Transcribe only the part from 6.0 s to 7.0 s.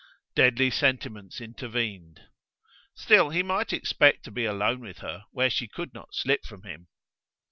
slip from him.